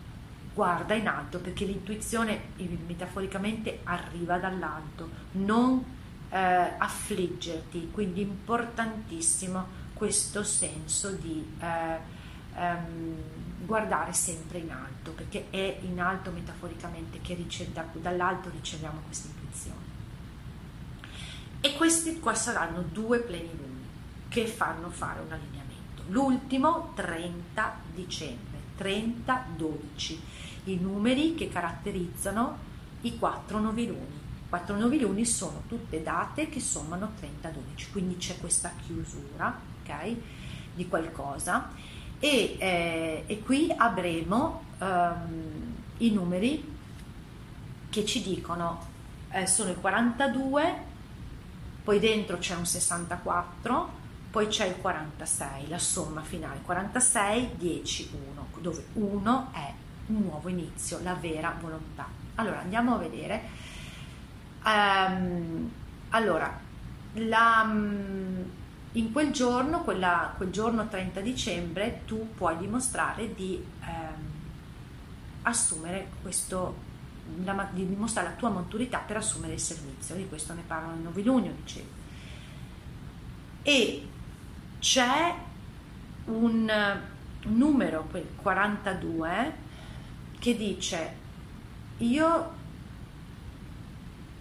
guarda 0.55 0.95
in 0.95 1.09
alto 1.09 1.39
perché 1.39 1.65
l'intuizione 1.65 2.51
metaforicamente 2.87 3.81
arriva 3.85 4.39
dall'alto, 4.39 5.09
non 5.33 5.85
eh, 6.29 6.37
affliggerti, 6.79 7.91
quindi 7.91 8.23
importantissimo 8.23 9.81
questo 9.95 10.43
senso 10.43 11.11
di 11.13 11.57
eh, 11.61 11.99
ehm, 12.57 13.15
guardare 13.65 14.13
sempre 14.13 14.59
in 14.59 14.71
alto, 14.71 15.13
perché 15.13 15.47
è 15.51 15.79
in 15.83 16.01
alto 16.01 16.31
metaforicamente 16.31 17.21
che 17.21 17.35
rice- 17.35 17.73
da, 17.73 17.85
dall'alto 17.93 18.51
riceviamo 18.51 19.01
questa 19.07 19.29
intuizione. 19.29 19.91
E 21.61 21.77
questi 21.77 22.19
qua 22.19 22.35
saranno 22.35 22.83
due 22.83 23.21
pleniluni 23.21 23.87
che 24.29 24.47
fanno 24.47 24.91
fare 24.91 25.21
un 25.21 25.31
allineamento. 25.31 26.03
L'ultimo 26.09 26.93
30 26.95 27.77
dicembre 27.95 28.53
30-12, 28.79 30.19
i 30.64 30.76
numeri 30.76 31.35
che 31.35 31.49
caratterizzano 31.49 32.59
i 33.02 33.19
quattro 33.19 33.59
noviluni. 33.61 34.21
Quattro 34.49 34.76
noviluni 34.76 35.25
sono 35.25 35.62
tutte 35.67 36.02
date 36.02 36.49
che 36.49 36.61
sommano 36.61 37.12
30-12, 37.21 37.91
quindi 37.91 38.17
c'è 38.17 38.38
questa 38.38 38.73
chiusura 38.85 39.59
okay, 39.83 40.21
di 40.75 40.87
qualcosa. 40.88 41.71
E, 42.19 42.57
eh, 42.59 43.25
e 43.26 43.41
qui 43.41 43.73
avremo 43.76 44.64
um, 44.79 45.75
i 45.99 46.11
numeri 46.11 46.71
che 47.91 48.05
ci 48.05 48.23
dicono 48.23 48.91
eh, 49.33 49.47
sono 49.47 49.71
i 49.71 49.75
42, 49.75 50.91
poi 51.83 51.99
dentro 51.99 52.38
c'è 52.38 52.55
un 52.55 52.67
64, 52.67 54.00
poi 54.31 54.47
c'è 54.47 54.67
il 54.67 54.76
46, 54.76 55.69
la 55.69 55.79
somma 55.79 56.23
finale 56.23 56.61
46, 56.62 57.50
10, 57.57 58.11
1, 58.31 58.47
dove 58.62 58.87
1 58.95 59.49
è 59.52 59.73
un 60.07 60.23
nuovo 60.23 60.49
inizio, 60.49 61.00
la 61.02 61.14
vera 61.14 61.54
volontà. 61.61 62.07
Allora 62.37 62.61
andiamo 62.61 62.95
a 62.95 62.99
vedere. 62.99 63.42
Um, 64.64 65.71
allora, 66.11 66.59
la, 67.14 67.64
mm, 67.64 68.42
in 68.92 69.12
quel 69.12 69.33
giorno, 69.33 69.83
quella, 69.83 70.33
quel 70.37 70.50
giorno 70.50 70.88
30 70.88 71.21
dicembre, 71.21 72.02
tu 72.07 72.35
puoi 72.35 72.57
dimostrare 72.57 73.35
di 73.35 73.62
um, 73.81 74.31
assumere 75.42 76.09
questo, 76.23 76.76
la, 77.45 77.69
di 77.73 77.87
dimostrare 77.87 78.28
la 78.28 78.35
tua 78.35 78.50
maturità 78.50 78.99
per 78.99 79.19
assumere 79.19 79.54
il 79.54 79.61
servizio. 79.61 80.14
Di 80.14 80.28
questo 80.28 80.54
ne 80.54 80.62
parlano 80.66 80.95
il 80.95 81.00
novilunio, 81.00 81.52
dicevo. 81.61 82.00
E 83.62 84.09
c'è 84.78 85.35
un 86.25 86.71
numero, 87.45 88.07
quel 88.11 88.27
42, 88.37 89.53
che 90.39 90.57
dice 90.57 91.21
io 91.99 92.61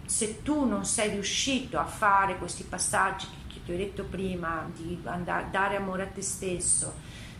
se 0.04 0.42
tu 0.42 0.66
non 0.66 0.84
sei 0.84 1.10
riuscito 1.10 1.78
a 1.78 1.84
fare 1.84 2.36
questi 2.36 2.64
passaggi 2.64 3.26
che 3.46 3.60
ti 3.64 3.72
ho 3.72 3.76
detto 3.76 4.04
prima, 4.04 4.68
di 4.74 5.00
andare, 5.04 5.46
dare 5.50 5.76
amore 5.76 6.02
a 6.02 6.06
te 6.06 6.22
stesso, 6.22 6.94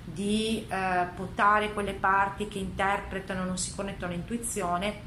di 0.05 0.65
eh, 0.69 1.07
potare 1.15 1.73
quelle 1.73 1.93
parti 1.93 2.49
che 2.49 2.59
interpretano, 2.59 3.45
non 3.45 3.59
si 3.59 3.75
connettono 3.75 4.13
all'intuizione, 4.13 5.01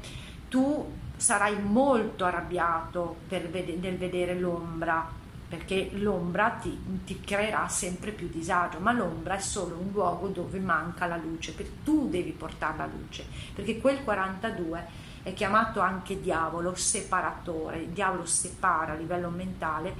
tu 0.48 0.92
sarai 1.16 1.60
molto 1.60 2.24
arrabbiato 2.24 3.16
per 3.26 3.48
vede- 3.48 3.76
nel 3.76 3.96
vedere 3.96 4.38
l'ombra 4.38 5.24
perché 5.48 5.90
l'ombra 5.92 6.50
ti, 6.50 6.76
ti, 7.04 7.20
creerà 7.20 7.68
sempre 7.68 8.10
più 8.10 8.28
disagio, 8.28 8.78
ma 8.80 8.92
l'ombra 8.92 9.36
è 9.36 9.40
solo 9.40 9.76
un 9.76 9.90
luogo 9.92 10.28
dove 10.28 10.58
manca 10.58 11.06
la 11.06 11.16
luce, 11.16 11.54
tu 11.84 12.08
devi 12.08 12.32
portare 12.32 12.78
la 12.78 12.86
luce, 12.86 13.24
perché 13.54 13.78
quel 13.78 14.02
42 14.02 15.04
è 15.22 15.32
chiamato 15.34 15.80
anche 15.80 16.20
diavolo 16.20 16.74
separatore, 16.74 17.82
il 17.82 17.88
diavolo 17.88 18.26
separa 18.26 18.92
a 18.92 18.96
livello 18.96 19.28
mentale 19.28 19.94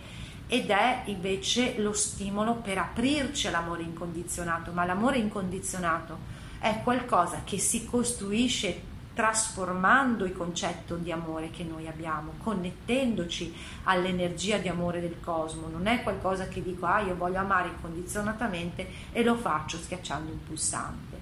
ed 0.48 0.70
è 0.70 1.02
invece 1.06 1.78
lo 1.78 1.92
stimolo 1.92 2.54
per 2.54 2.78
aprirci 2.78 3.48
all'amore 3.48 3.82
incondizionato, 3.82 4.72
ma 4.72 4.84
l'amore 4.84 5.18
incondizionato 5.18 6.18
è 6.58 6.80
qualcosa 6.82 7.42
che 7.44 7.58
si 7.58 7.84
costruisce 7.84 8.94
trasformando 9.16 10.26
il 10.26 10.36
concetto 10.36 10.96
di 10.96 11.10
amore 11.10 11.48
che 11.48 11.64
noi 11.64 11.88
abbiamo, 11.88 12.32
connettendoci 12.42 13.54
all'energia 13.84 14.58
di 14.58 14.68
amore 14.68 15.00
del 15.00 15.18
cosmo. 15.20 15.68
Non 15.68 15.86
è 15.86 16.02
qualcosa 16.02 16.48
che 16.48 16.62
dico, 16.62 16.84
ah, 16.84 17.00
io 17.00 17.16
voglio 17.16 17.38
amare 17.38 17.68
incondizionatamente 17.68 18.86
e 19.12 19.24
lo 19.24 19.34
faccio 19.36 19.78
schiacciando 19.78 20.30
un 20.30 20.44
pulsante. 20.44 21.18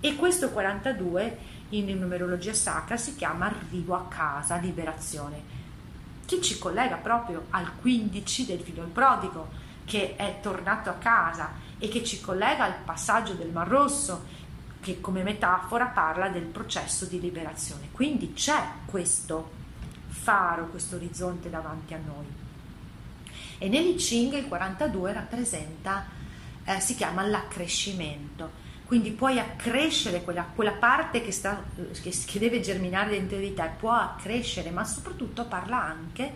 E 0.00 0.14
questo 0.16 0.50
42 0.50 1.38
in 1.70 1.98
numerologia 1.98 2.52
sacra 2.52 2.98
si 2.98 3.16
chiama 3.16 3.46
arrivo 3.46 3.94
a 3.94 4.08
casa, 4.08 4.56
liberazione, 4.56 5.42
che 6.26 6.38
ci 6.42 6.58
collega 6.58 6.96
proprio 6.96 7.46
al 7.48 7.76
15 7.76 8.44
del 8.44 8.60
figlio 8.60 8.84
prodigo, 8.92 9.48
che 9.86 10.16
è 10.16 10.36
tornato 10.42 10.90
a 10.90 10.94
casa 10.94 11.52
e 11.78 11.88
che 11.88 12.04
ci 12.04 12.20
collega 12.20 12.64
al 12.64 12.74
passaggio 12.84 13.32
del 13.32 13.48
Mar 13.48 13.68
Rosso 13.68 14.40
che 14.82 15.00
come 15.00 15.22
metafora 15.22 15.86
parla 15.86 16.28
del 16.28 16.42
processo 16.42 17.04
di 17.04 17.20
liberazione. 17.20 17.88
Quindi 17.92 18.32
c'è 18.34 18.60
questo 18.84 19.50
faro, 20.08 20.68
questo 20.68 20.96
orizzonte 20.96 21.48
davanti 21.48 21.94
a 21.94 22.00
noi. 22.04 22.26
E 23.58 23.68
nell'I 23.68 23.94
Ching 23.94 24.34
il 24.34 24.48
42 24.48 25.12
rappresenta, 25.12 26.04
eh, 26.64 26.80
si 26.80 26.96
chiama 26.96 27.22
l'accrescimento. 27.22 28.60
Quindi 28.84 29.12
puoi 29.12 29.38
accrescere 29.38 30.22
quella, 30.22 30.42
quella 30.42 30.72
parte 30.72 31.22
che, 31.22 31.30
sta, 31.30 31.62
che, 32.02 32.10
che 32.10 32.38
deve 32.40 32.60
germinare 32.60 33.10
dentro 33.10 33.38
di 33.38 33.54
te, 33.54 33.70
può 33.78 33.92
accrescere, 33.92 34.70
ma 34.70 34.84
soprattutto 34.84 35.46
parla 35.46 35.80
anche 35.80 36.32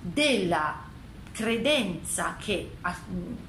della 0.00 0.90
credenza 1.32 2.36
che, 2.38 2.76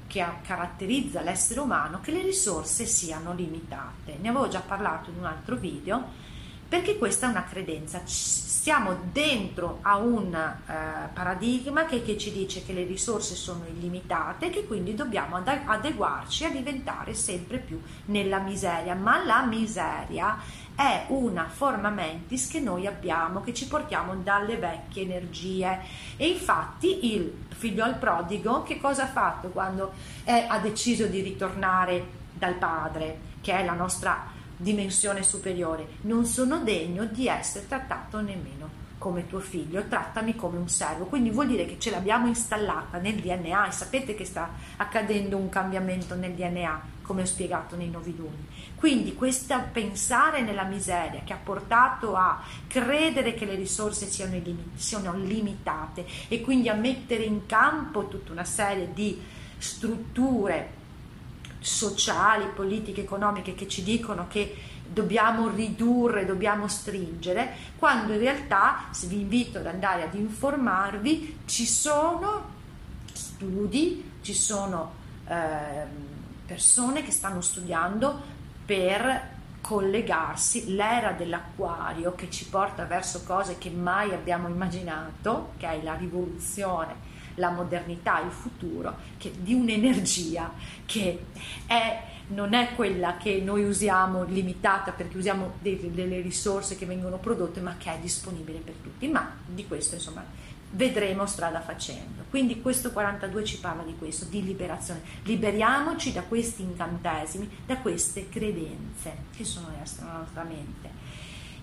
che, 0.06 0.24
caratterizza 0.42 1.20
l'essere 1.20 1.60
umano 1.60 2.00
che 2.00 2.10
le 2.10 2.22
risorse 2.22 2.86
siano 2.86 3.34
limitate. 3.34 4.16
Ne 4.20 4.30
avevo 4.30 4.48
già 4.48 4.60
parlato 4.60 5.10
in 5.10 5.18
un 5.18 5.26
altro 5.26 5.56
video 5.56 6.32
perché 6.74 6.98
questa 6.98 7.28
è 7.28 7.30
una 7.30 7.44
credenza. 7.44 8.00
Stiamo 8.04 8.98
dentro 9.12 9.78
a 9.82 9.98
un 9.98 10.34
eh, 10.34 10.72
paradigma 11.12 11.84
che, 11.84 12.02
che, 12.02 12.18
ci 12.18 12.32
dice 12.32 12.64
che 12.64 12.72
le 12.72 12.82
risorse 12.82 13.36
sono 13.36 13.64
illimitate 13.68 14.46
e 14.46 14.50
che 14.50 14.66
quindi 14.66 14.92
dobbiamo 14.96 15.36
adeguarci 15.36 16.46
a 16.46 16.50
diventare 16.50 17.14
sempre 17.14 17.58
più 17.58 17.80
nella 18.06 18.38
miseria, 18.38 18.96
ma 18.96 19.24
la 19.24 19.46
miseria 19.46 20.36
è 20.74 21.04
una 21.10 21.46
forma 21.48 21.90
mentis 21.90 22.48
che 22.48 22.58
noi 22.58 22.88
abbiamo, 22.88 23.40
che 23.40 23.54
ci 23.54 23.68
portiamo 23.68 24.16
dalle 24.16 24.56
vecchie 24.56 25.04
energie. 25.04 25.78
E 26.16 26.26
infatti 26.26 27.14
il 27.14 27.46
figlio 27.50 27.84
al 27.84 27.98
prodigo 27.98 28.64
che 28.64 28.80
cosa 28.80 29.04
ha 29.04 29.12
fatto 29.12 29.50
quando 29.50 29.92
è, 30.24 30.46
ha 30.48 30.58
deciso 30.58 31.06
di 31.06 31.20
ritornare 31.20 32.04
dal 32.32 32.54
padre, 32.54 33.32
che 33.40 33.52
è 33.52 33.64
la 33.64 33.74
nostra 33.74 34.33
dimensione 34.64 35.22
superiore? 35.22 35.86
Non 36.00 36.24
sono 36.24 36.58
degno 36.58 37.04
di 37.04 37.28
essere 37.28 37.68
trattato 37.68 38.20
nemmeno 38.20 38.82
come 39.04 39.26
tuo 39.26 39.40
figlio, 39.40 39.86
trattami 39.86 40.34
come 40.34 40.56
un 40.56 40.68
servo. 40.68 41.04
Quindi 41.04 41.28
vuol 41.28 41.48
dire 41.48 41.66
che 41.66 41.78
ce 41.78 41.90
l'abbiamo 41.90 42.26
installata 42.26 42.96
nel 42.96 43.16
DNA 43.16 43.68
e 43.68 43.70
sapete 43.70 44.14
che 44.14 44.24
sta 44.24 44.48
accadendo 44.78 45.36
un 45.36 45.50
cambiamento 45.50 46.14
nel 46.14 46.32
DNA, 46.32 46.80
come 47.02 47.20
ho 47.20 47.26
spiegato 47.26 47.76
nei 47.76 47.90
noviduni. 47.90 48.46
Quindi 48.74 49.14
questo 49.14 49.54
pensare 49.72 50.40
nella 50.40 50.64
miseria 50.64 51.20
che 51.22 51.34
ha 51.34 51.38
portato 51.42 52.16
a 52.16 52.42
credere 52.66 53.34
che 53.34 53.44
le 53.44 53.56
risorse 53.56 54.06
siano, 54.06 54.40
siano 54.74 55.14
limitate 55.14 56.06
e 56.28 56.40
quindi 56.40 56.70
a 56.70 56.74
mettere 56.74 57.24
in 57.24 57.44
campo 57.44 58.08
tutta 58.08 58.32
una 58.32 58.44
serie 58.44 58.90
di 58.94 59.20
strutture 59.58 60.82
sociali, 61.64 62.44
politiche, 62.54 63.00
economiche 63.00 63.54
che 63.54 63.66
ci 63.66 63.82
dicono 63.82 64.26
che 64.28 64.54
dobbiamo 64.86 65.48
ridurre, 65.48 66.26
dobbiamo 66.26 66.68
stringere, 66.68 67.56
quando 67.78 68.12
in 68.12 68.18
realtà, 68.18 68.88
se 68.90 69.06
vi 69.06 69.20
invito 69.20 69.58
ad 69.58 69.66
andare 69.66 70.02
ad 70.02 70.14
informarvi, 70.14 71.40
ci 71.46 71.66
sono 71.66 72.52
studi, 73.12 74.12
ci 74.20 74.34
sono 74.34 74.92
eh, 75.26 75.86
persone 76.46 77.02
che 77.02 77.10
stanno 77.10 77.40
studiando 77.40 78.32
per 78.66 79.32
collegarsi 79.62 80.74
l'era 80.74 81.12
dell'acquario 81.12 82.14
che 82.14 82.30
ci 82.30 82.44
porta 82.46 82.84
verso 82.84 83.22
cose 83.24 83.56
che 83.56 83.70
mai 83.70 84.12
abbiamo 84.12 84.48
immaginato, 84.48 85.52
che 85.56 85.66
è 85.66 85.82
la 85.82 85.94
rivoluzione, 85.94 87.12
la 87.36 87.50
modernità, 87.50 88.20
il 88.22 88.30
futuro, 88.30 88.96
che, 89.16 89.32
di 89.36 89.54
un'energia 89.54 90.52
che 90.84 91.26
è, 91.66 92.02
non 92.28 92.54
è 92.54 92.74
quella 92.74 93.16
che 93.16 93.40
noi 93.40 93.64
usiamo 93.64 94.24
limitata 94.24 94.92
perché 94.92 95.16
usiamo 95.16 95.54
dei, 95.60 95.90
delle 95.92 96.20
risorse 96.20 96.76
che 96.76 96.86
vengono 96.86 97.18
prodotte, 97.18 97.60
ma 97.60 97.76
che 97.76 97.92
è 97.92 97.98
disponibile 97.98 98.58
per 98.58 98.74
tutti. 98.82 99.08
Ma 99.08 99.30
di 99.46 99.66
questo 99.66 99.94
insomma 99.94 100.24
vedremo 100.74 101.26
strada 101.26 101.60
facendo. 101.60 102.24
Quindi 102.30 102.60
questo 102.60 102.90
42 102.90 103.44
ci 103.44 103.58
parla 103.58 103.82
di 103.82 103.94
questo, 103.96 104.24
di 104.26 104.44
liberazione. 104.44 105.02
Liberiamoci 105.22 106.12
da 106.12 106.22
questi 106.22 106.62
incantesimi, 106.62 107.48
da 107.66 107.78
queste 107.78 108.28
credenze 108.28 109.16
che 109.36 109.44
sono 109.44 109.68
nella 109.68 110.18
nostra 110.18 110.42
mente. 110.42 111.02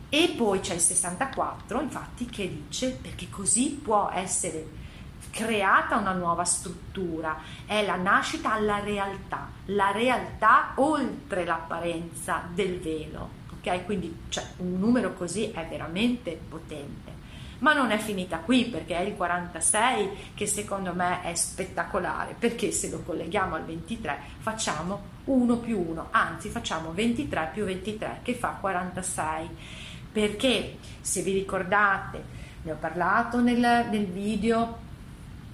E 0.09 0.33
poi 0.35 0.59
c'è 0.59 0.73
il 0.73 0.81
64, 0.81 1.81
infatti, 1.81 2.25
che 2.25 2.49
dice 2.67 2.91
perché 3.01 3.29
così 3.29 3.79
può 3.81 4.09
essere 4.13 4.79
creata 5.31 5.97
una 5.97 6.13
nuova 6.13 6.43
struttura, 6.43 7.37
è 7.65 7.83
la 7.85 7.95
nascita 7.95 8.53
alla 8.53 8.79
realtà, 8.79 9.49
la 9.65 9.91
realtà 9.91 10.73
oltre 10.75 11.45
l'apparenza 11.45 12.43
del 12.53 12.79
velo. 12.79 13.39
Ok? 13.53 13.85
Quindi 13.85 14.15
cioè, 14.29 14.43
un 14.57 14.77
numero 14.79 15.13
così 15.13 15.51
è 15.51 15.65
veramente 15.67 16.39
potente 16.47 17.19
ma 17.61 17.73
non 17.73 17.91
è 17.91 17.97
finita 17.97 18.37
qui 18.39 18.65
perché 18.65 18.97
è 18.97 19.01
il 19.01 19.15
46 19.15 20.31
che 20.33 20.47
secondo 20.47 20.93
me 20.93 21.21
è 21.21 21.33
spettacolare 21.35 22.35
perché 22.37 22.71
se 22.71 22.89
lo 22.89 23.01
colleghiamo 23.01 23.55
al 23.55 23.65
23 23.65 24.17
facciamo 24.39 24.99
1 25.25 25.57
più 25.57 25.79
1 25.79 26.07
anzi 26.11 26.49
facciamo 26.49 26.91
23 26.91 27.51
più 27.53 27.65
23 27.65 28.19
che 28.23 28.33
fa 28.33 28.57
46 28.59 29.49
perché 30.11 30.77
se 31.01 31.21
vi 31.21 31.33
ricordate 31.33 32.39
ne 32.63 32.71
ho 32.71 32.77
parlato 32.79 33.39
nel, 33.39 33.59
nel 33.59 34.05
video 34.07 34.89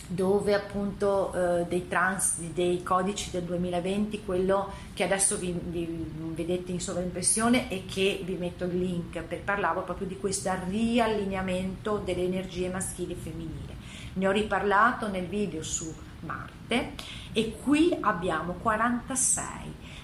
dove 0.08 0.54
appunto 0.54 1.34
eh, 1.34 1.65
dei, 1.67 1.88
trans, 1.88 2.39
dei 2.39 2.82
codici 2.82 3.30
del 3.30 3.43
2020, 3.43 4.24
quello 4.24 4.72
che 4.93 5.04
adesso 5.04 5.38
vi, 5.38 5.52
vi, 5.52 5.86
vedete 6.34 6.72
in 6.72 6.80
sovraimpressione 6.80 7.70
e 7.70 7.84
che 7.86 8.22
vi 8.24 8.36
metto 8.36 8.63
il 8.63 8.78
link, 8.78 9.22
per 9.22 9.41
parlavo 9.41 9.82
proprio 9.82 10.08
di 10.08 10.17
questo 10.17 10.52
riallineamento 10.70 11.98
delle 11.98 12.24
energie 12.24 12.70
maschili 12.70 13.13
e 13.13 13.15
femminili. 13.15 13.76
Ne 14.13 14.28
ho 14.28 14.32
riparlato 14.32 15.10
nel 15.10 15.26
video 15.26 15.62
su 15.62 15.93
Marte 16.22 16.93
e 17.34 17.58
qui 17.62 17.96
abbiamo 18.00 18.54
46, 18.54 19.43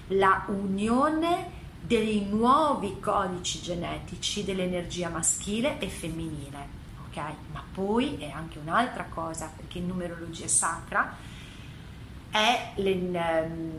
la 0.08 0.44
unione 0.48 1.62
dei 1.80 2.24
nuovi 2.24 2.98
codici 3.00 3.60
genetici 3.60 4.44
dell'energia 4.44 5.08
maschile 5.08 5.78
e 5.78 5.88
femminile 5.88 6.73
ok? 7.14 7.34
Ma 7.52 7.62
poi 7.72 8.16
è 8.18 8.30
anche 8.30 8.58
un'altra 8.58 9.04
cosa, 9.04 9.50
perché 9.54 9.78
numerologia 9.78 10.48
sacra 10.48 11.16
è 12.30 12.72
ehm, 12.74 13.70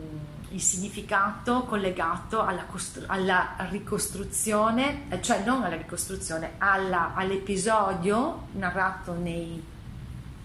il 0.50 0.60
significato 0.60 1.64
collegato 1.64 2.40
alla, 2.40 2.64
costru- 2.64 3.04
alla, 3.06 3.56
ricostruzione, 3.70 5.08
cioè 5.20 5.44
non 5.44 5.62
alla 5.62 5.76
ricostruzione, 5.76 6.52
alla, 6.56 7.12
all'episodio 7.14 8.46
narrato 8.52 9.12
nei, 9.12 9.62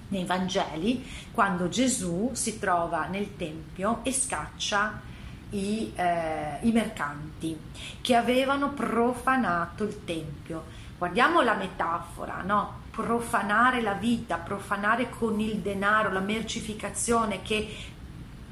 nei 0.09 0.25
Vangeli, 0.25 1.07
quando 1.31 1.69
Gesù 1.69 2.31
si 2.33 2.59
trova 2.59 3.05
nel 3.05 3.37
Tempio 3.37 3.99
e 4.03 4.11
scaccia 4.11 4.99
i, 5.51 5.93
eh, 5.95 6.57
i 6.61 6.71
mercanti 6.71 7.57
che 8.01 8.15
avevano 8.15 8.71
profanato 8.71 9.85
il 9.85 10.03
Tempio. 10.03 10.79
Guardiamo 10.97 11.41
la 11.41 11.55
metafora, 11.55 12.41
no? 12.41 12.80
Profanare 13.01 13.81
la 13.81 13.93
vita, 13.93 14.37
profanare 14.37 15.09
con 15.09 15.39
il 15.39 15.57
denaro, 15.57 16.11
la 16.11 16.19
mercificazione 16.19 17.41
che, 17.41 17.67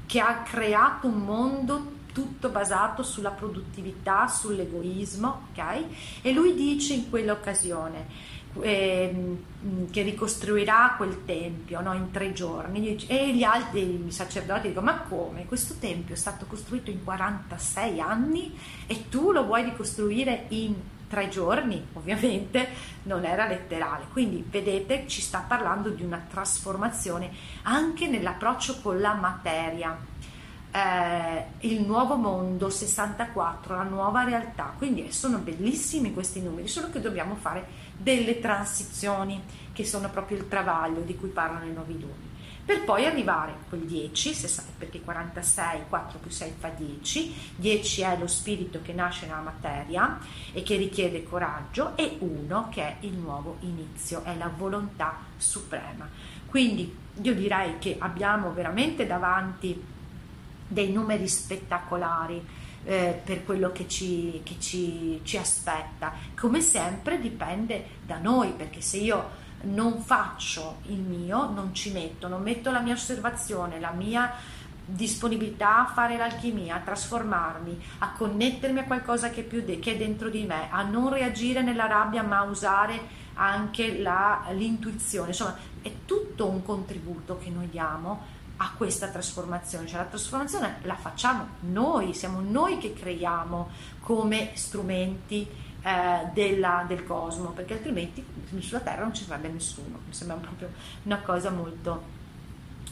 che 0.06 0.20
ha 0.20 0.42
creato 0.42 1.06
un 1.06 1.18
mondo 1.18 1.98
tutto 2.12 2.48
basato 2.48 3.04
sulla 3.04 3.30
produttività, 3.30 4.26
sull'egoismo, 4.26 5.46
ok? 5.52 5.84
E 6.22 6.32
lui 6.32 6.54
dice 6.54 6.94
in 6.94 7.08
quell'occasione, 7.08 8.38
eh, 8.62 9.36
che 9.92 10.02
ricostruirà 10.02 10.94
quel 10.96 11.24
tempio 11.24 11.80
no, 11.80 11.94
in 11.94 12.10
tre 12.10 12.32
giorni 12.32 12.96
e 13.06 13.32
gli 13.32 13.44
altri 13.44 14.06
sacerdoti 14.08 14.68
dicono 14.68 14.86
ma 14.86 14.98
come 15.02 15.46
questo 15.46 15.74
tempio 15.78 16.14
è 16.14 16.18
stato 16.18 16.46
costruito 16.46 16.90
in 16.90 17.04
46 17.04 18.00
anni 18.00 18.58
e 18.88 19.08
tu 19.08 19.30
lo 19.30 19.44
vuoi 19.44 19.62
ricostruire 19.62 20.46
in 20.48 20.74
tre 21.10 21.28
giorni 21.28 21.84
ovviamente 21.94 22.68
non 23.02 23.24
era 23.24 23.46
letterale. 23.46 24.04
Quindi 24.12 24.46
vedete 24.48 25.08
ci 25.08 25.20
sta 25.20 25.44
parlando 25.46 25.90
di 25.90 26.04
una 26.04 26.24
trasformazione 26.30 27.30
anche 27.62 28.06
nell'approccio 28.06 28.80
con 28.80 29.00
la 29.00 29.14
materia. 29.14 29.98
Eh, 30.72 31.66
il 31.66 31.82
nuovo 31.82 32.14
mondo 32.14 32.70
64 32.70 33.74
la 33.74 33.82
nuova 33.82 34.22
realtà. 34.22 34.72
Quindi 34.78 35.10
sono 35.10 35.38
bellissimi 35.38 36.14
questi 36.14 36.40
numeri 36.40 36.68
solo 36.68 36.90
che 36.90 37.00
dobbiamo 37.00 37.34
fare 37.34 37.66
delle 37.96 38.38
transizioni 38.38 39.42
che 39.72 39.84
sono 39.84 40.08
proprio 40.10 40.38
il 40.38 40.46
travaglio 40.46 41.00
di 41.00 41.16
cui 41.16 41.28
parlano 41.28 41.64
i 41.64 41.72
nuovi 41.72 41.98
doni 41.98 42.29
per 42.64 42.84
poi 42.84 43.06
arrivare 43.06 43.54
quel 43.68 43.80
10 43.80 44.36
perché 44.78 45.00
46 45.00 45.80
4 45.88 46.18
più 46.18 46.30
6 46.30 46.52
fa 46.58 46.68
10 46.68 47.34
10 47.56 48.02
è 48.02 48.18
lo 48.18 48.26
spirito 48.26 48.80
che 48.82 48.92
nasce 48.92 49.26
nella 49.26 49.40
materia 49.40 50.18
e 50.52 50.62
che 50.62 50.76
richiede 50.76 51.24
coraggio 51.24 51.96
e 51.96 52.16
1 52.18 52.68
che 52.70 52.82
è 52.82 52.96
il 53.00 53.14
nuovo 53.14 53.56
inizio 53.60 54.22
è 54.24 54.36
la 54.36 54.50
volontà 54.54 55.18
suprema 55.36 56.08
quindi 56.46 56.96
io 57.22 57.34
direi 57.34 57.78
che 57.78 57.96
abbiamo 57.98 58.52
veramente 58.52 59.06
davanti 59.06 59.98
dei 60.66 60.92
numeri 60.92 61.28
spettacolari 61.28 62.44
eh, 62.84 63.20
per 63.22 63.44
quello 63.44 63.72
che, 63.72 63.86
ci, 63.88 64.40
che 64.44 64.56
ci, 64.58 65.20
ci 65.22 65.36
aspetta. 65.36 66.14
Come 66.38 66.60
sempre 66.60 67.20
dipende 67.20 67.84
da 68.06 68.18
noi, 68.18 68.52
perché 68.52 68.80
se 68.80 68.98
io 68.98 69.48
non 69.62 70.00
faccio 70.02 70.78
il 70.86 71.00
mio, 71.00 71.50
non 71.50 71.74
ci 71.74 71.92
metto, 71.92 72.28
non 72.28 72.42
metto 72.42 72.70
la 72.70 72.80
mia 72.80 72.94
osservazione, 72.94 73.80
la 73.80 73.90
mia 73.90 74.32
disponibilità 74.84 75.80
a 75.80 75.92
fare 75.92 76.16
l'alchimia, 76.16 76.76
a 76.76 76.80
trasformarmi, 76.80 77.80
a 77.98 78.12
connettermi 78.12 78.80
a 78.80 78.84
qualcosa 78.84 79.30
che 79.30 79.46
de- 79.46 79.78
che 79.78 79.92
è 79.92 79.96
dentro 79.96 80.28
di 80.28 80.44
me, 80.44 80.68
a 80.70 80.82
non 80.82 81.10
reagire 81.10 81.62
nella 81.62 81.86
rabbia 81.86 82.22
ma 82.22 82.38
a 82.38 82.44
usare 82.44 83.18
anche 83.34 84.00
la, 84.00 84.46
l'intuizione. 84.50 85.28
Insomma, 85.28 85.56
è 85.82 85.90
tutto 86.04 86.46
un 86.48 86.62
contributo 86.64 87.38
che 87.38 87.50
noi 87.50 87.68
diamo 87.68 88.38
a 88.62 88.72
questa 88.76 89.08
trasformazione, 89.08 89.86
cioè 89.86 89.98
la 89.98 90.04
trasformazione 90.04 90.80
la 90.82 90.94
facciamo 90.94 91.46
noi, 91.60 92.12
siamo 92.12 92.40
noi 92.40 92.76
che 92.76 92.92
creiamo 92.92 93.70
come 94.00 94.50
strumenti 94.54 95.48
eh, 95.82 96.28
della, 96.32 96.84
del 96.86 97.04
cosmo, 97.04 97.50
perché 97.50 97.74
altrimenti 97.74 98.24
sulla 98.58 98.80
Terra 98.80 99.02
non 99.02 99.14
ci 99.14 99.24
sarebbe 99.24 99.48
nessuno, 99.48 100.00
mi 100.06 100.12
sembra 100.12 100.36
proprio 100.36 100.70
una 101.04 101.20
cosa 101.20 101.50
molto, 101.50 102.02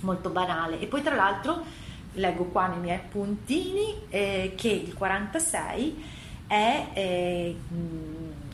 molto 0.01 0.31
banale. 0.31 0.81
E 0.81 0.87
poi 0.87 1.03
tra 1.03 1.14
l'altro 1.14 1.64
leggo 2.12 2.44
qua 2.44 2.68
nei 2.68 2.79
miei 2.79 3.01
puntini 3.09 4.03
eh, 4.09 4.55
che 4.57 4.68
il 4.68 4.94
46 4.94 6.05
è 6.46 6.88
eh, 6.94 7.57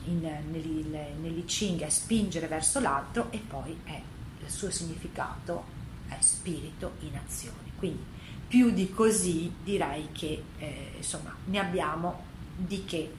nell'I 0.04 1.78
è 1.78 1.88
spingere 1.88 2.46
verso 2.46 2.80
l'altro 2.80 3.28
e 3.30 3.38
poi 3.38 3.78
è 3.84 4.00
il 4.44 4.50
suo 4.50 4.70
significato 4.70 5.72
è 6.08 6.16
spirito 6.20 6.92
in 7.00 7.16
azione. 7.16 7.72
Quindi 7.76 8.04
più 8.46 8.70
di 8.70 8.90
così 8.90 9.52
direi 9.62 10.08
che 10.12 10.42
eh, 10.58 10.92
insomma 10.96 11.34
ne 11.46 11.58
abbiamo 11.58 12.22
di 12.56 12.84
che, 12.84 13.12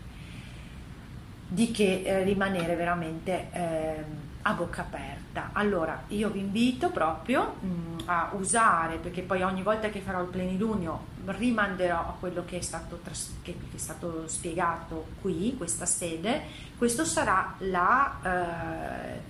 di 1.48 1.72
che 1.72 2.02
eh, 2.04 2.24
rimanere 2.24 2.76
veramente 2.76 3.48
eh, 3.52 4.04
a 4.42 4.54
bocca 4.54 4.82
aperta. 4.82 5.50
Allora 5.54 6.04
io 6.08 6.30
vi 6.30 6.40
invito 6.40 6.90
proprio 6.90 7.56
mh, 7.60 7.68
mm, 7.68 7.98
a 8.06 8.32
usare, 8.34 8.98
perché 8.98 9.22
poi 9.22 9.42
ogni 9.42 9.64
volta 9.64 9.90
che 9.90 10.00
farò 10.00 10.22
il 10.22 10.30
plenilunio 10.30 11.14
rimanderò 11.26 12.00
a 12.00 12.16
quello 12.20 12.46
che 12.46 12.58
è 12.58 12.62
stato, 12.62 13.00
tras- 13.04 13.34
che 13.42 13.56
è 13.74 13.78
stato 13.78 14.28
spiegato 14.28 15.08
qui, 15.22 15.56
questa 15.58 15.86
sede, 15.86 16.42
questo 16.78 17.06
sarà 17.06 17.56
la, 17.60 18.20
eh, 18.24 19.22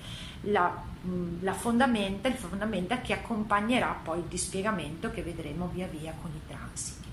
la 0.52 0.94
la 1.42 1.54
fondamenta, 1.54 2.28
il 2.28 2.34
fondamenta 2.34 3.00
che 3.00 3.14
accompagnerà 3.14 3.96
poi 4.02 4.20
il 4.20 4.26
dispiegamento 4.26 5.12
che 5.12 5.22
vedremo 5.22 5.70
via 5.72 5.86
via 5.86 6.14
con 6.20 6.32
i 6.32 6.42
transiti. 6.48 7.08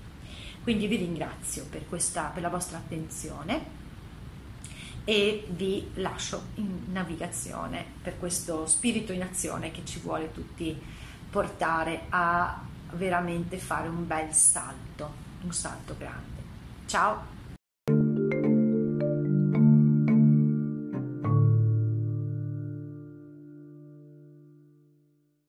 Quindi 0.63 0.87
vi 0.87 0.95
ringrazio 0.95 1.65
per, 1.69 1.87
questa, 1.87 2.31
per 2.33 2.41
la 2.41 2.49
vostra 2.49 2.77
attenzione 2.77 3.82
e 5.05 5.45
vi 5.49 5.91
lascio 5.95 6.43
in 6.55 6.91
navigazione 6.91 7.83
per 8.01 8.17
questo 8.17 8.65
spirito 8.65 9.11
in 9.11 9.21
azione 9.21 9.71
che 9.71 9.83
ci 9.85 9.99
vuole 9.99 10.31
tutti 10.31 10.79
portare 11.29 12.05
a 12.09 12.61
veramente 12.91 13.57
fare 13.57 13.87
un 13.87 14.05
bel 14.05 14.33
salto, 14.33 15.11
un 15.41 15.51
salto 15.51 15.95
grande. 15.97 16.41
Ciao! 16.85 17.32